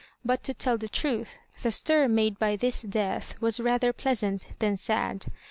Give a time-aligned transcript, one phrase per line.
[0.25, 1.29] Bat, to tell the truth,
[1.61, 5.27] the stir made by this death was raiher pleasant than sad.